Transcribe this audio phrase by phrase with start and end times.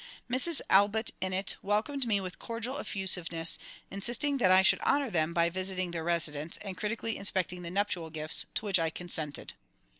[0.27, 3.59] Mrs ALLBUTT INNETT welcomed me with cordial effusiveness,
[3.91, 8.09] insisting that I should honour them by visiting their residence, and critically inspecting the nuptial
[8.09, 9.53] gifts, to which I consented.